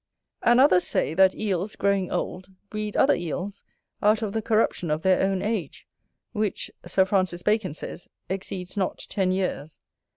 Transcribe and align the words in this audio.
And 0.41 0.59
others 0.59 0.83
say, 0.83 1.13
that 1.13 1.35
Eels, 1.35 1.75
growing 1.75 2.11
old, 2.11 2.47
breed 2.71 2.97
other 2.97 3.13
Eels 3.13 3.63
out 4.01 4.23
of 4.23 4.33
the 4.33 4.41
corruption 4.41 4.89
of 4.89 5.03
their 5.03 5.21
own 5.21 5.43
age; 5.43 5.87
which, 6.31 6.71
Sir 6.87 7.05
Francis 7.05 7.43
Bacon 7.43 7.75
says, 7.75 8.07
exceeds 8.27 8.75
not 8.75 9.05
ten 9.09 9.31
years. 9.31 9.77